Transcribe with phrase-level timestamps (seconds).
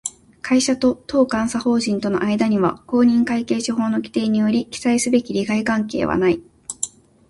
[0.41, 6.41] 会社と当監査法人との間には、公認会計士法の規定により記載すべき利害関係はない